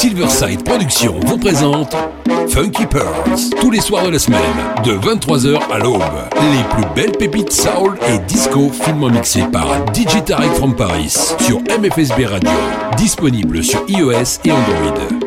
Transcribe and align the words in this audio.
Silverside 0.00 0.64
Productions 0.64 1.20
vous 1.26 1.36
présente 1.36 1.94
Funky 2.48 2.86
Pearls, 2.86 3.50
tous 3.60 3.70
les 3.70 3.82
soirs 3.82 4.06
de 4.06 4.08
la 4.08 4.18
semaine, 4.18 4.40
de 4.82 4.92
23h 4.92 5.58
à 5.70 5.78
l'aube. 5.78 6.00
Les 6.40 6.64
plus 6.74 6.94
belles 6.94 7.12
pépites 7.12 7.52
soul 7.52 7.98
et 8.08 8.18
disco 8.20 8.70
finement 8.70 9.10
mixées 9.10 9.44
par 9.52 9.66
DJ 9.92 10.24
from 10.54 10.74
Paris 10.74 11.14
sur 11.40 11.58
MFSB 11.58 12.24
Radio, 12.24 12.50
disponible 12.96 13.62
sur 13.62 13.84
iOS 13.88 14.40
et 14.46 14.52
Android. 14.52 15.19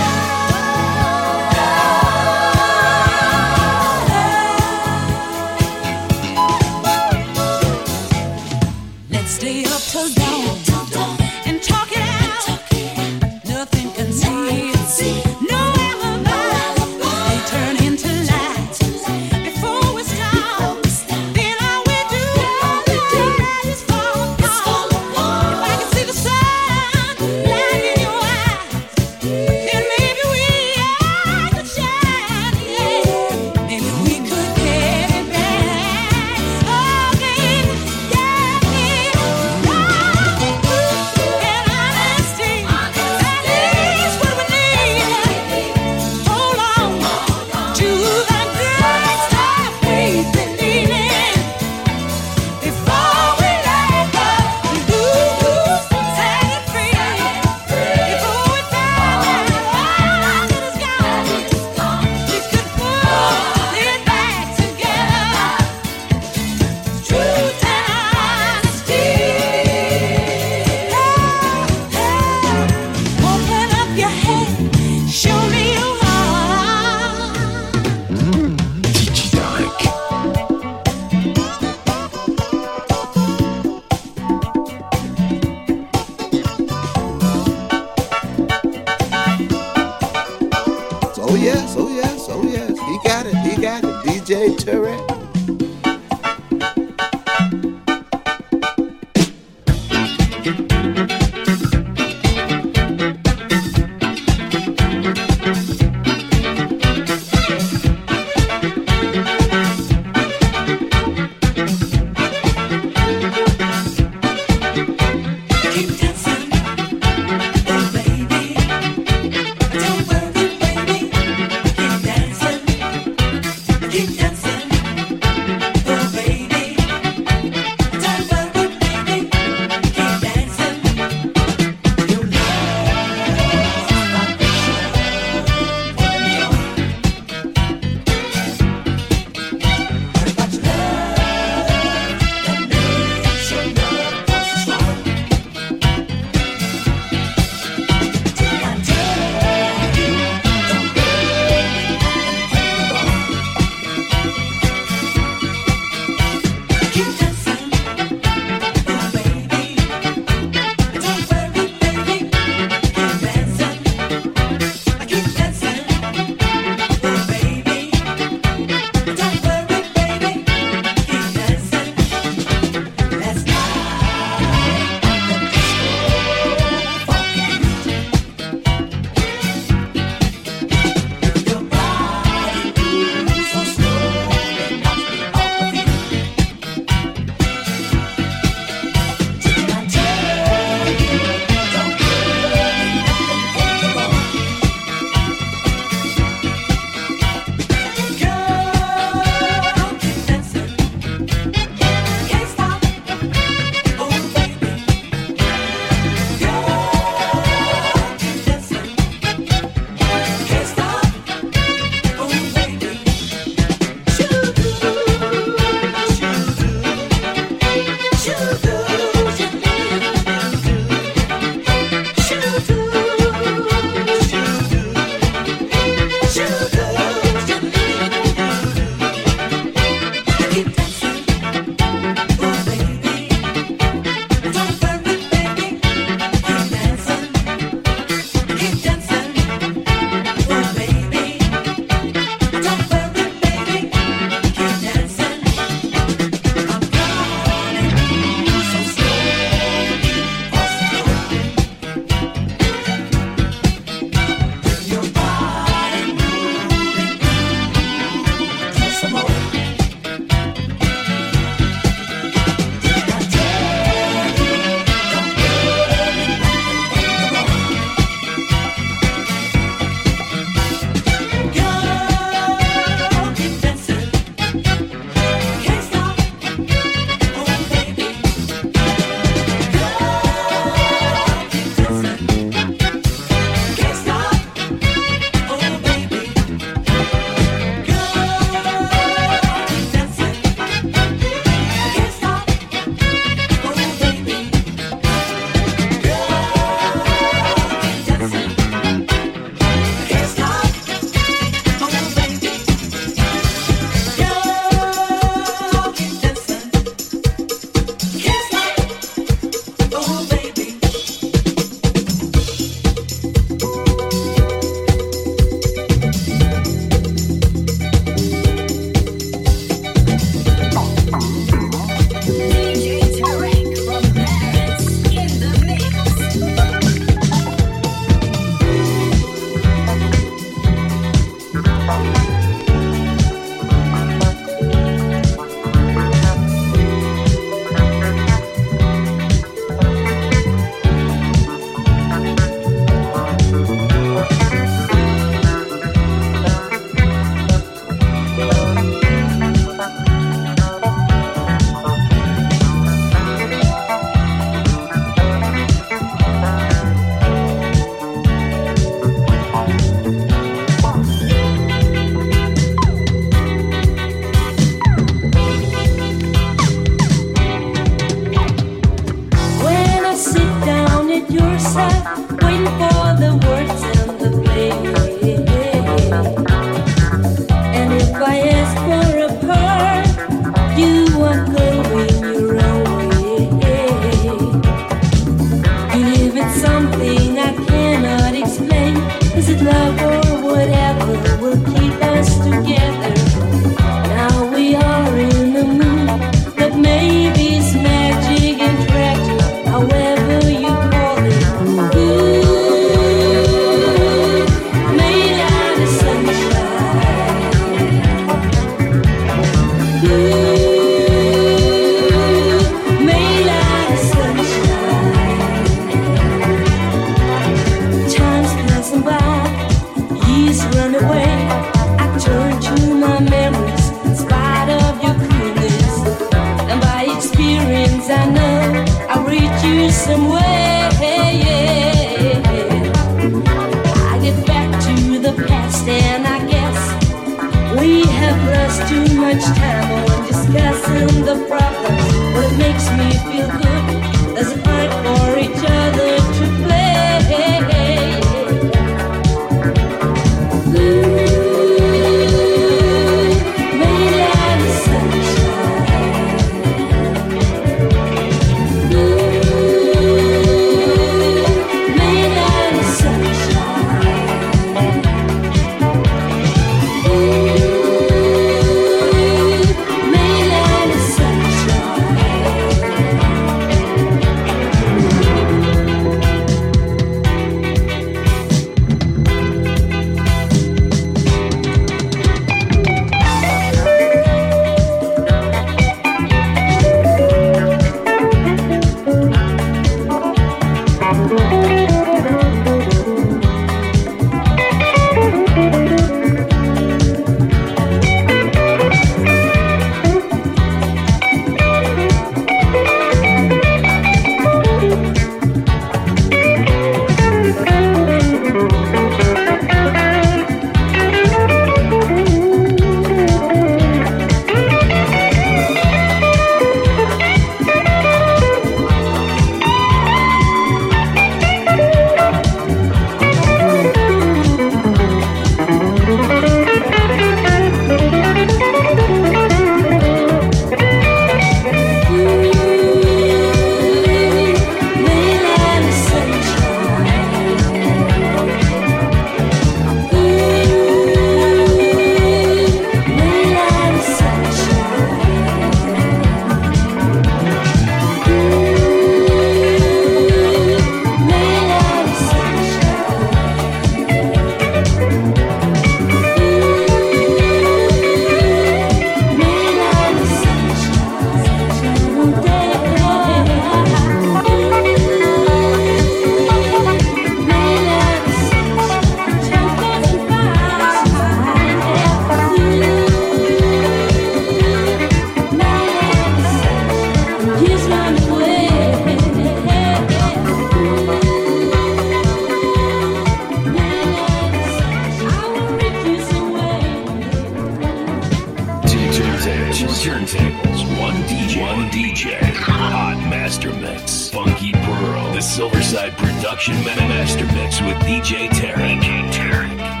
One 591.01 591.15
DJ. 591.23 591.61
One 591.61 591.89
DJ. 591.89 592.39
Hot 592.57 593.17
Master 593.27 593.73
Mix. 593.73 594.29
Funky 594.29 594.71
Pearl. 594.71 595.33
The 595.33 595.39
Silverside 595.39 596.15
Production 596.15 596.75
Master 596.85 597.45
Mix 597.55 597.81
with 597.81 597.97
DJ 598.03 598.47
Tarek. 598.49 599.01
DJ 599.01 599.31
Terry. 599.31 600.00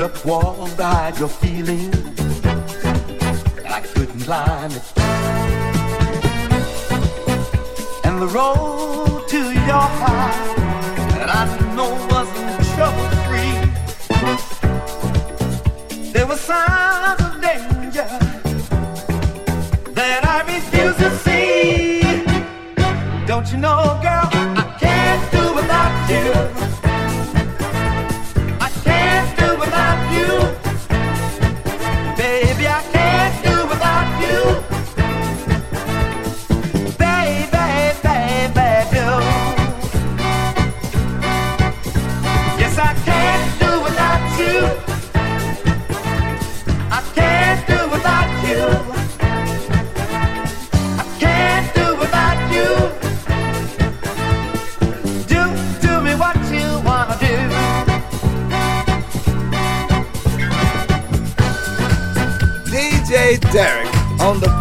put 0.00 0.16
up 0.16 0.24
walls 0.24 0.74
to 0.76 0.82
hide 0.82 1.18
your 1.18 1.28
feelings. 1.28 1.94
And 3.58 3.66
I 3.66 3.80
couldn't 3.82 4.20
climb 4.20 4.70
it. 4.70 4.82
And 8.04 8.22
the 8.22 8.28
road 8.28 9.28
to 9.28 9.38
your 9.52 9.86
heart 10.00 10.56
that 11.16 11.28
I 11.28 11.44
know 11.76 11.92
wasn't 12.10 12.64
trouble 12.74 13.08
free. 13.26 13.56
There 16.12 16.26
were 16.26 16.36
signs 16.36 17.20
of 17.20 17.40
danger 17.42 18.08
that 19.92 20.24
I 20.24 20.38
refused 20.54 20.98
to 20.98 21.10
see. 21.24 22.00
Don't 23.26 23.52
you 23.52 23.58
know, 23.58 24.00
girl? 24.02 24.29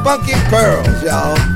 funky 0.03 0.33
pearls, 0.49 1.03
y'all. 1.03 1.48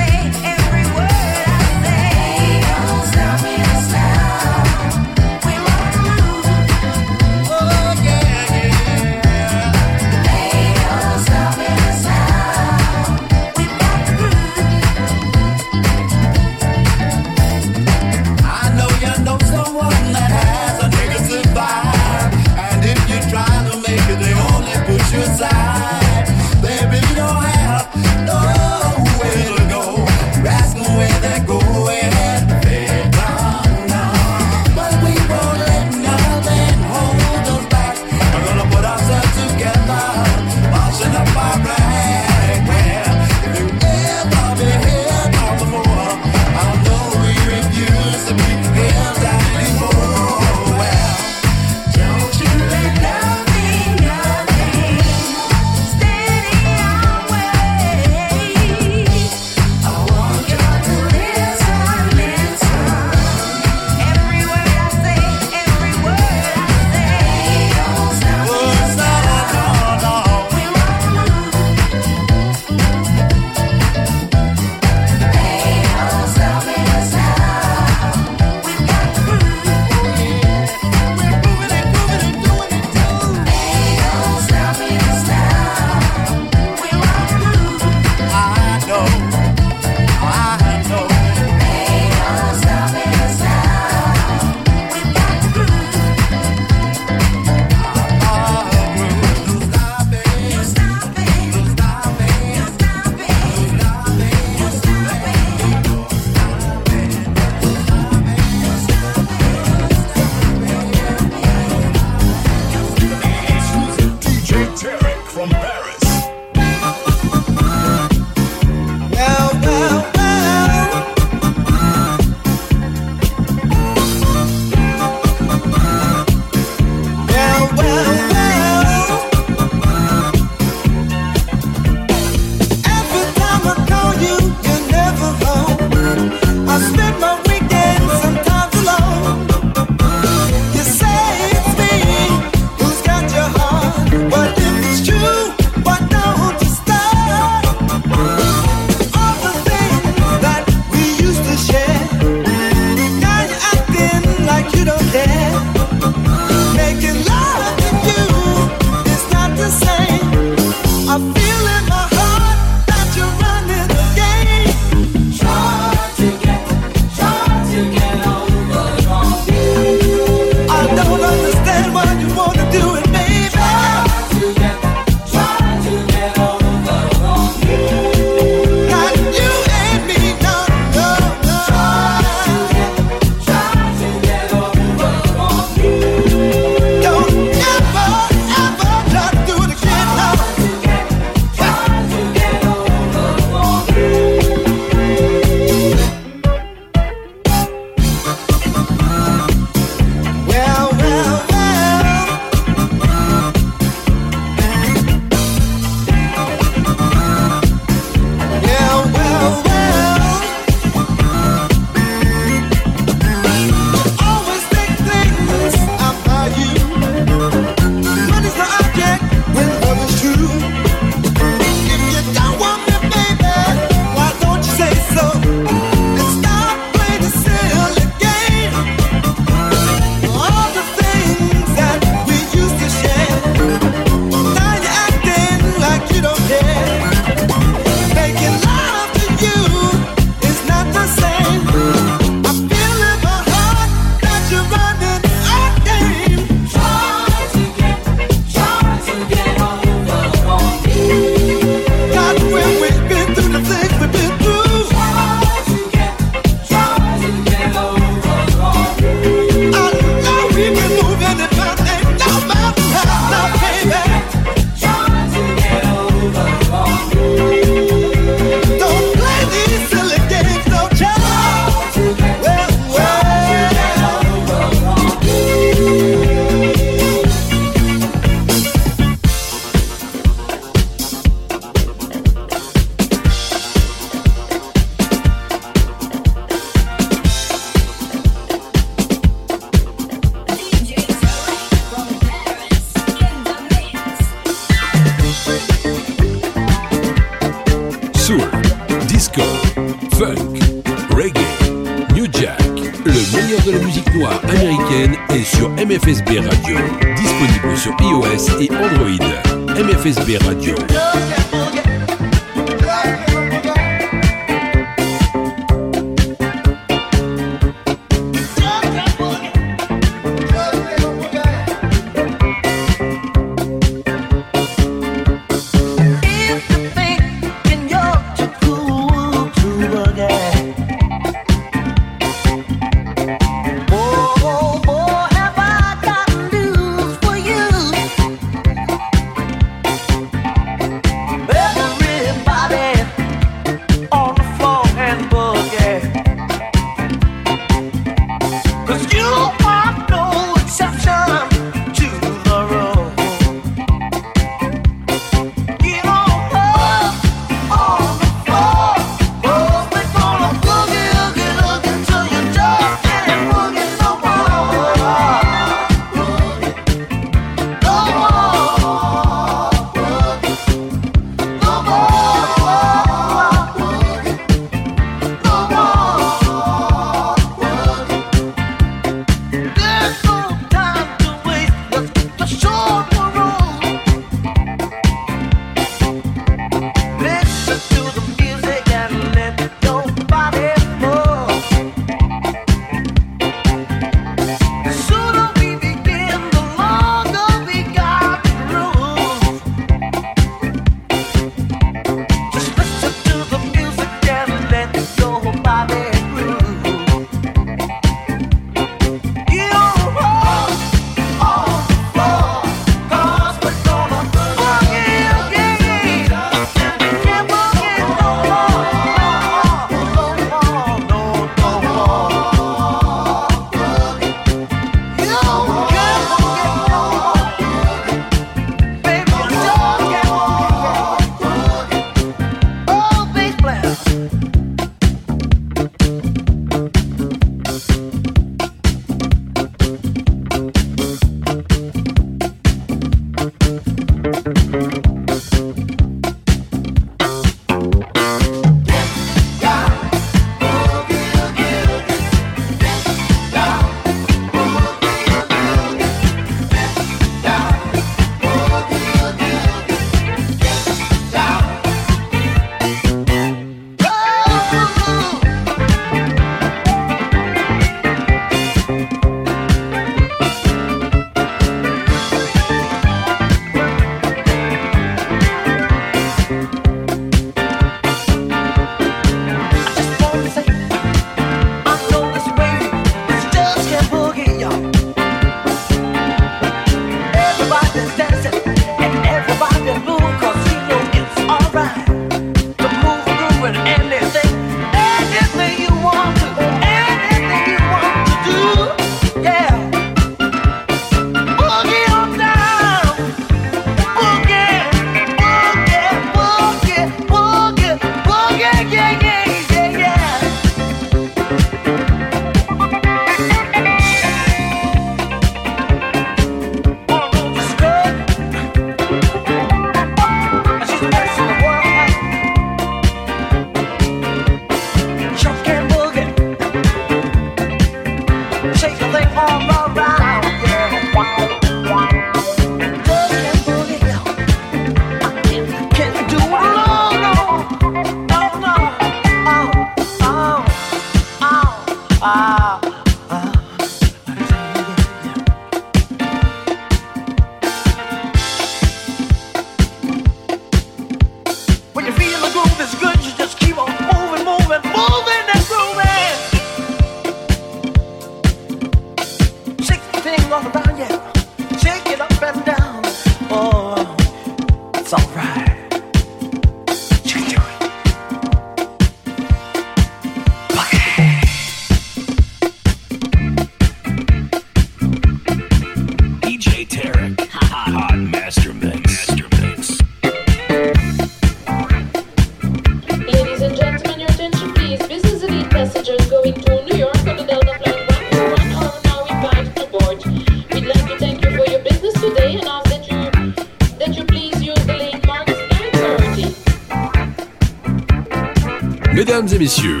Messieurs, 599.62 600.00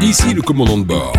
ici 0.00 0.32
le 0.32 0.42
commandant 0.42 0.78
de 0.78 0.84
bord. 0.84 1.15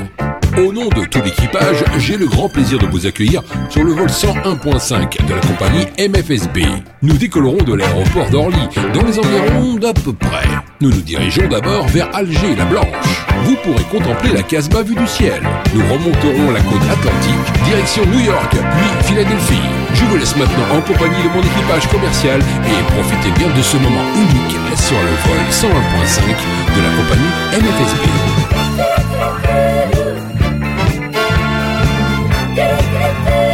Plaisir 2.50 2.80
de 2.80 2.86
vous 2.86 3.06
accueillir 3.06 3.44
sur 3.70 3.84
le 3.84 3.94
vol 3.94 4.08
101.5 4.08 5.26
de 5.26 5.34
la 5.34 5.42
compagnie 5.42 5.86
MFSB. 5.98 6.60
Nous 7.02 7.18
décollerons 7.18 7.64
de 7.64 7.74
l'aéroport 7.74 8.30
d'Orly, 8.30 8.68
dans 8.94 9.04
les 9.06 9.20
environs 9.20 9.76
d'à 9.76 9.94
peu 9.94 10.14
près. 10.14 10.48
Nous 10.82 10.90
nous 10.90 11.02
dirigeons 11.02 11.48
d'abord 11.48 11.88
vers 11.88 12.14
Alger 12.16 12.56
la 12.56 12.66
Blanche. 12.66 13.26
Vous 13.46 13.56
pourrez 13.64 13.84
contempler 13.92 14.32
la 14.34 14.44
Casbah 14.44 14.84
vue 14.84 14.96
du 14.96 15.08
ciel. 15.08 15.42
Nous 15.74 15.82
remonterons 15.82 16.52
la 16.52 16.62
côte 16.62 16.84
atlantique, 16.84 17.66
direction 17.66 18.06
New 18.06 18.20
York, 18.20 18.52
puis 18.52 19.08
Philadelphie. 19.08 19.68
Je 19.94 20.06
vous 20.06 20.18
laisse 20.18 20.36
maintenant 20.36 20.76
en 20.78 20.82
compagnie 20.82 21.24
de 21.24 21.30
mon 21.30 21.42
équipage 21.42 21.88
commercial 21.88 22.40
et 22.40 22.84
profitez 22.94 23.32
bien 23.38 23.50
de 23.56 23.62
ce 23.62 23.78
moment 23.78 24.04
unique 24.16 24.58
sur 24.76 24.98
le 24.98 25.14
vol 25.26 25.40
101.5 25.50 26.22
de 26.76 26.82
la 26.82 26.90
compagnie 26.96 27.32
MFSB. 27.54 28.04
Everything. 33.08 33.47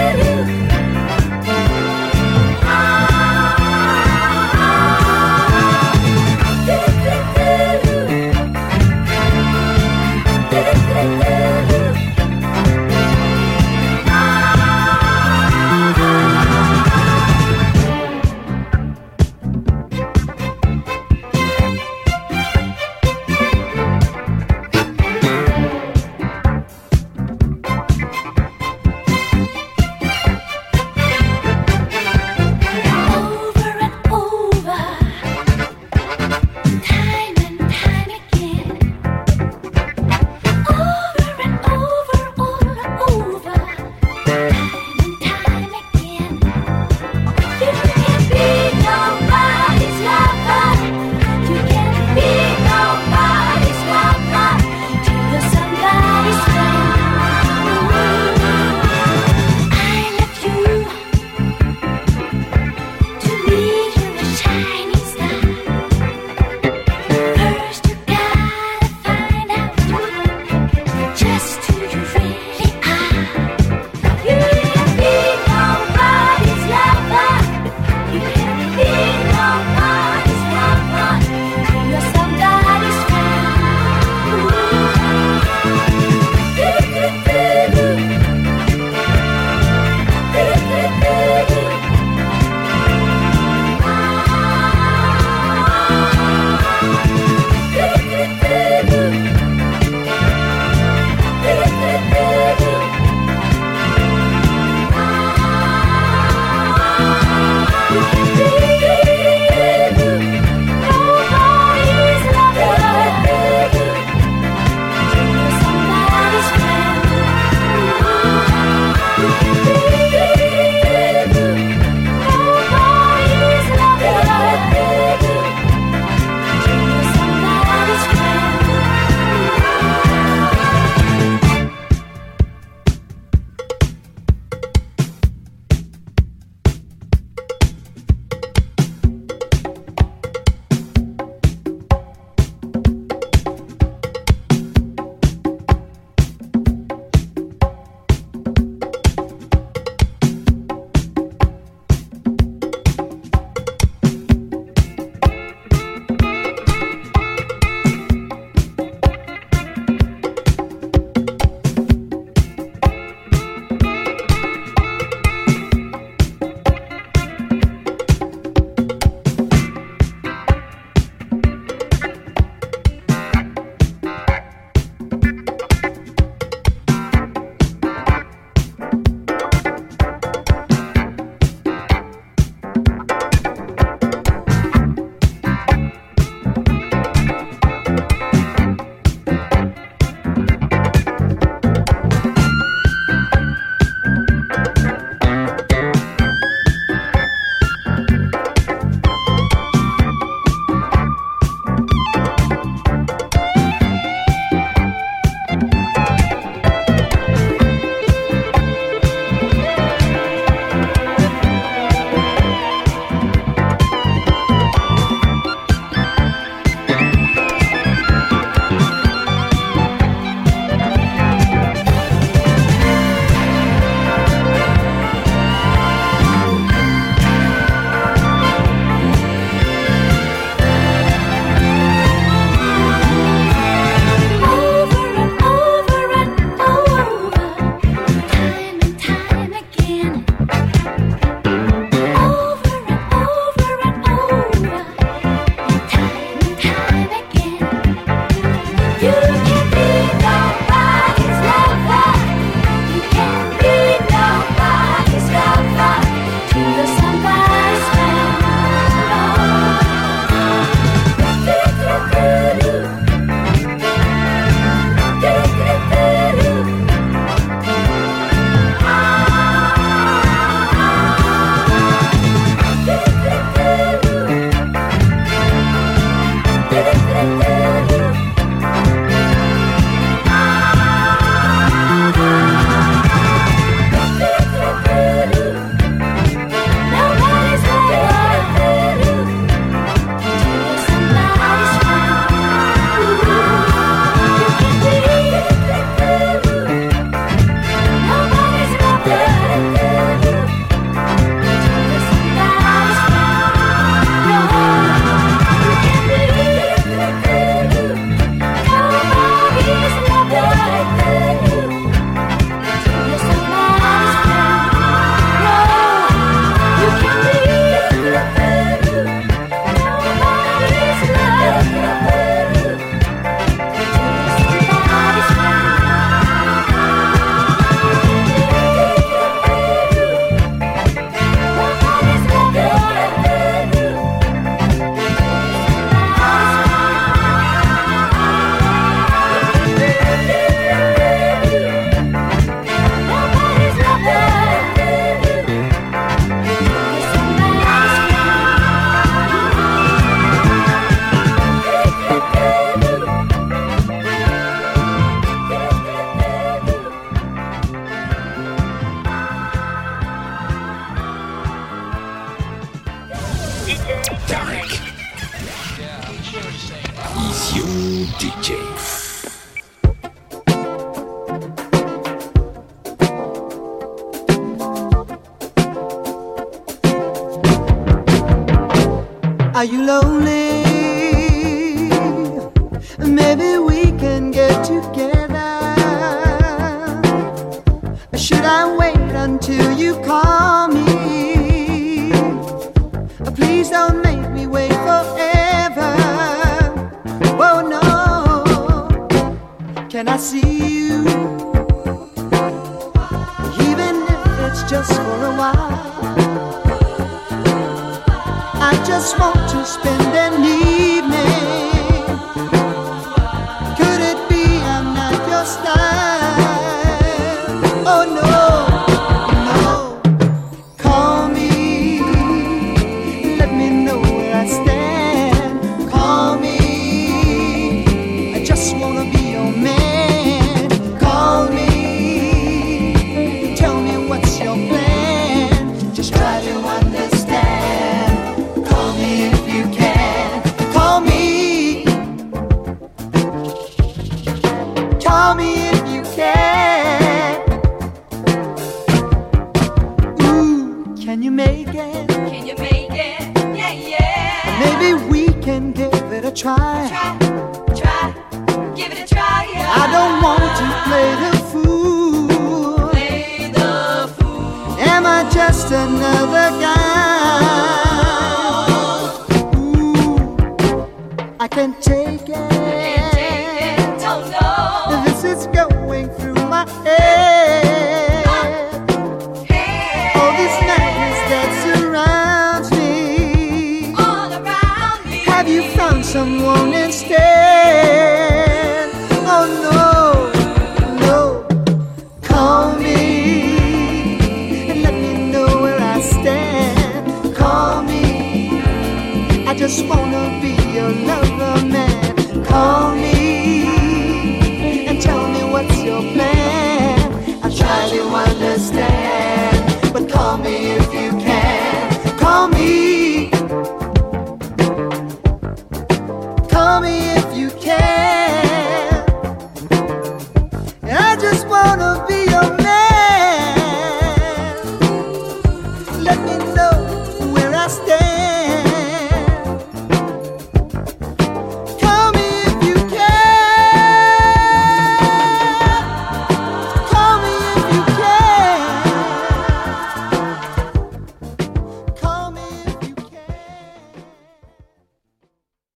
Lonely? 379.86 380.22